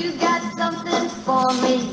[0.00, 1.92] You got something for me.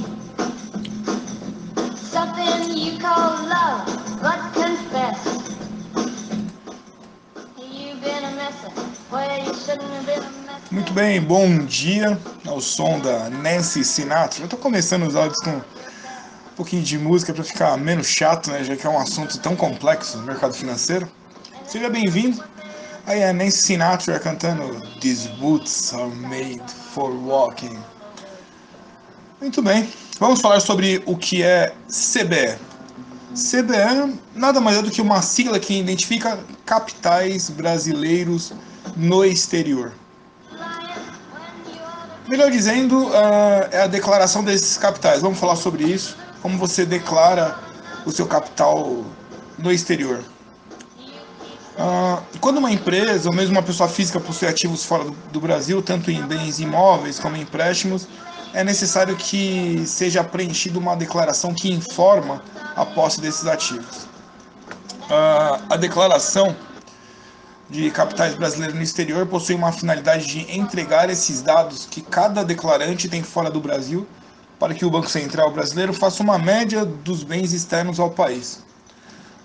[1.98, 3.86] Something you call love,
[4.22, 5.20] but confess.
[7.58, 8.32] You've been a
[9.12, 10.24] where you shouldn't have been.
[10.72, 12.18] Muito bem, bom dia
[12.48, 14.46] ao som da Nancy Sinatra.
[14.46, 15.62] Eu tô começando os áudios com um
[16.56, 18.64] pouquinho de música para ficar menos chato, né?
[18.64, 21.12] Já que é um assunto tão complexo no mercado financeiro.
[21.68, 22.42] Seja bem-vindo.
[23.06, 27.78] Aí a Nancy Sinatra cantando These boots are made for walking.
[29.40, 29.88] Muito bem,
[30.20, 32.58] vamos falar sobre o que é CBE.
[33.36, 38.52] CBE nada mais é do que uma sigla que identifica capitais brasileiros
[38.96, 39.94] no exterior.
[42.28, 45.22] Melhor dizendo, ah, é a declaração desses capitais.
[45.22, 46.18] Vamos falar sobre isso.
[46.42, 47.60] Como você declara
[48.08, 49.06] o seu capital
[49.56, 50.24] no exterior.
[51.78, 56.10] Ah, quando uma empresa ou mesmo uma pessoa física possui ativos fora do Brasil, tanto
[56.10, 58.08] em bens imóveis como em empréstimos,
[58.54, 62.42] é necessário que seja preenchida uma declaração que informa
[62.76, 64.08] a posse desses ativos.
[65.10, 66.56] Ah, a declaração
[67.70, 73.10] de capitais brasileiros no exterior possui uma finalidade de entregar esses dados que cada declarante
[73.10, 74.08] tem fora do Brasil
[74.58, 78.64] para que o Banco Central brasileiro faça uma média dos bens externos ao país.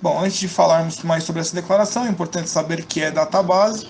[0.00, 3.88] Bom, antes de falarmos mais sobre essa declaração, é importante saber que é database,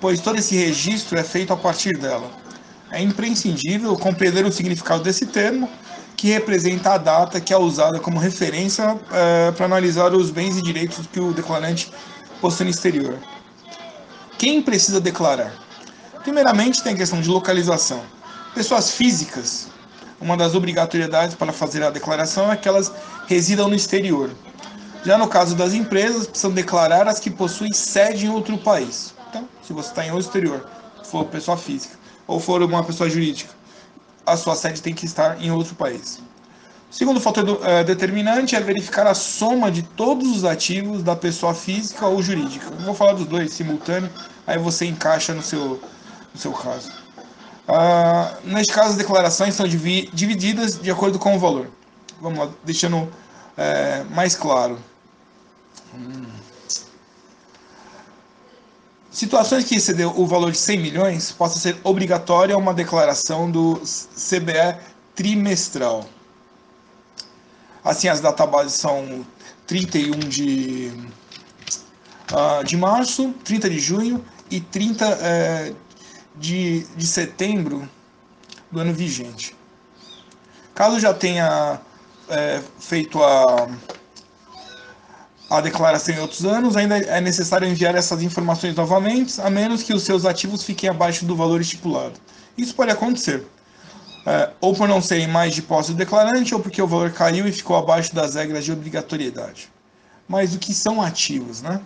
[0.00, 2.28] pois todo esse registro é feito a partir dela.
[2.94, 5.68] É imprescindível compreender o significado desse termo,
[6.16, 10.62] que representa a data que é usada como referência eh, para analisar os bens e
[10.62, 11.90] direitos que o declarante
[12.40, 13.18] possui no exterior.
[14.38, 15.52] Quem precisa declarar?
[16.22, 18.00] Primeiramente, tem a questão de localização.
[18.54, 19.66] Pessoas físicas,
[20.20, 22.92] uma das obrigatoriedades para fazer a declaração é que elas
[23.26, 24.30] residam no exterior.
[25.04, 29.12] Já no caso das empresas, precisam declarar as que possuem sede em outro país.
[29.30, 30.64] Então, se você está em outro exterior,
[31.02, 33.52] for pessoa física, ou for uma pessoa jurídica,
[34.26, 36.20] a sua sede tem que estar em outro país.
[36.90, 41.52] O segundo fator eh, determinante é verificar a soma de todos os ativos da pessoa
[41.52, 42.66] física ou jurídica.
[42.66, 44.08] Eu vou falar dos dois simultâneo,
[44.46, 45.80] aí você encaixa no seu,
[46.32, 46.92] no seu caso.
[47.66, 51.68] Ah, neste caso, as declarações são divi divididas de acordo com o valor.
[52.20, 53.08] Vamos lá, deixando
[53.56, 54.78] eh, mais claro.
[55.94, 56.26] Hum.
[59.14, 64.76] Situações que excedeu o valor de 100 milhões, possa ser obrigatória uma declaração do CBE
[65.14, 66.04] trimestral.
[67.84, 69.24] Assim, as databases são
[69.68, 70.92] 31 de,
[72.32, 75.76] uh, de março, 30 de junho e 30 uh,
[76.34, 77.88] de, de setembro
[78.68, 79.54] do ano vigente.
[80.74, 83.68] Caso já tenha uh, feito a
[85.56, 89.92] a declaração em outros anos, ainda é necessário enviar essas informações novamente, a menos que
[89.92, 92.14] os seus ativos fiquem abaixo do valor estipulado.
[92.56, 93.46] Isso pode acontecer,
[94.26, 97.46] é, ou por não serem mais de posse do declarante, ou porque o valor caiu
[97.46, 99.68] e ficou abaixo das regras de obrigatoriedade.
[100.26, 101.80] Mas o que são ativos, né?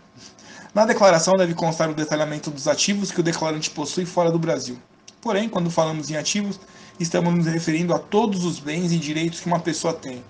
[0.74, 4.78] Na declaração deve constar o detalhamento dos ativos que o declarante possui fora do Brasil.
[5.20, 6.60] Porém, quando falamos em ativos,
[7.00, 10.22] estamos nos referindo a todos os bens e direitos que uma pessoa tem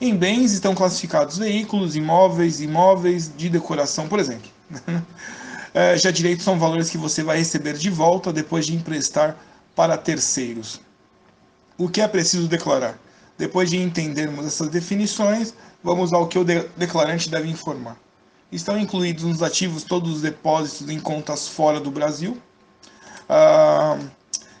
[0.00, 4.50] em bens estão classificados veículos, imóveis, imóveis de decoração, por exemplo.
[5.72, 9.36] É, já direitos são valores que você vai receber de volta depois de emprestar
[9.76, 10.80] para terceiros.
[11.78, 12.98] O que é preciso declarar?
[13.38, 17.96] Depois de entendermos essas definições, vamos ao que o declarante deve informar.
[18.50, 22.36] Estão incluídos nos ativos todos os depósitos em contas fora do Brasil,
[23.28, 23.96] ah,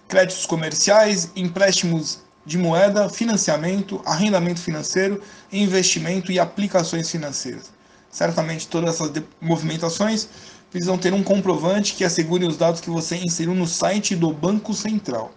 [0.06, 7.70] créditos comerciais, empréstimos de moeda, financiamento, arrendamento financeiro, investimento e aplicações financeiras.
[8.10, 10.28] Certamente todas essas movimentações
[10.70, 14.72] precisam ter um comprovante que assegure os dados que você inseriu no site do Banco
[14.72, 15.32] Central.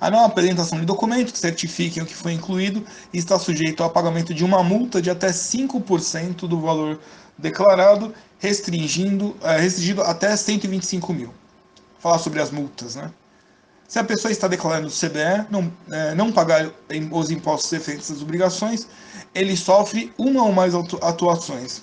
[0.00, 4.34] A não apresentação de documentos que certifiquem o que foi incluído está sujeito ao pagamento
[4.34, 7.00] de uma multa de até 5% do valor
[7.38, 11.32] declarado, restringindo, é, restringido até 125 mil.
[11.98, 13.10] Falar sobre as multas, né?
[13.94, 16.68] Se a pessoa está declarando o CBE, não, é, não pagar
[17.12, 18.88] os impostos referentes às obrigações,
[19.32, 21.80] ele sofre uma ou mais atuações.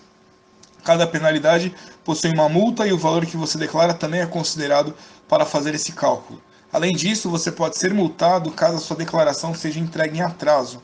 [0.84, 1.74] Cada penalidade
[2.04, 4.94] possui uma multa e o valor que você declara também é considerado
[5.26, 6.42] para fazer esse cálculo.
[6.74, 10.84] Além disso, você pode ser multado caso a sua declaração seja entregue em atraso.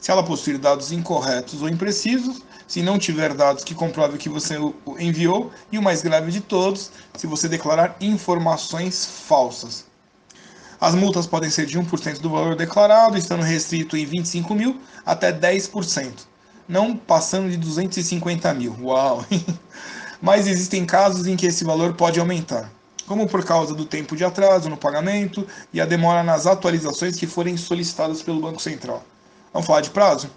[0.00, 4.56] Se ela possuir dados incorretos ou imprecisos, se não tiver dados que comprovem que você
[4.98, 9.91] enviou, e o mais grave de todos, se você declarar informações falsas.
[10.82, 15.32] As multas podem ser de 1% do valor declarado, estando restrito em 25 mil até
[15.32, 16.10] 10%,
[16.68, 18.76] não passando de 250 mil.
[18.82, 19.24] Uau!
[20.20, 22.68] Mas existem casos em que esse valor pode aumentar.
[23.06, 27.28] como por causa do tempo de atraso no pagamento e a demora nas atualizações que
[27.28, 29.04] forem solicitadas pelo Banco Central.
[29.52, 30.30] Vamos falar de prazo?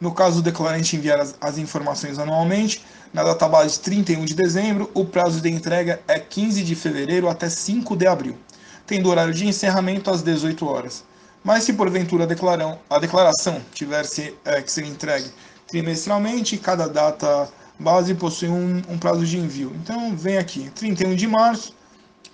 [0.00, 2.82] No caso do declarante enviar as, as informações anualmente,
[3.12, 7.50] na database de 31 de dezembro, o prazo de entrega é 15 de fevereiro até
[7.50, 8.38] 5 de abril,
[8.86, 11.04] tendo horário de encerramento às 18 horas.
[11.42, 15.30] Mas se porventura a, declarão, a declaração tiver se, é, que ser entregue
[15.66, 17.48] trimestralmente, cada data
[17.78, 19.72] base possui um, um, prazo de envio.
[19.76, 21.74] Então vem aqui, 31 de março,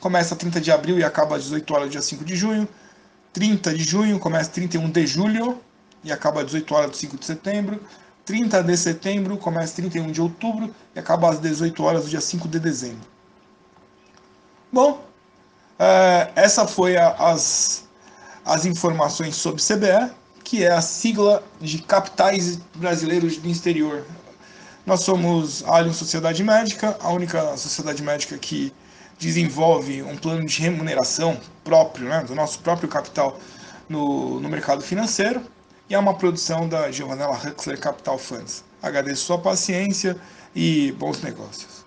[0.00, 2.68] começa 30 de abril e acaba às 18 horas, dia 5 de junho.
[3.32, 5.58] 30 de junho, começa 31 de julho
[6.04, 7.80] e acaba às 18 horas do 5 de setembro.
[8.24, 12.46] 30 de setembro, começa 31 de outubro e acaba às 18 horas do dia 5
[12.46, 13.10] de dezembro.
[14.72, 15.04] Bom,
[15.82, 17.84] é, essa foi a, as,
[18.44, 20.12] as informações sobre CBE,
[20.44, 24.04] que é a sigla de Capitais Brasileiros do Exterior.
[24.86, 28.72] Nós somos a Allianz Sociedade Médica, a única sociedade médica que
[29.18, 33.38] desenvolve um plano de remuneração próprio, né, do nosso próprio capital
[33.88, 35.42] no, no mercado financeiro
[35.88, 38.64] e é uma produção da Giovanella Huxler Capital Funds.
[38.82, 40.16] Agradeço sua paciência
[40.54, 41.81] e bons negócios.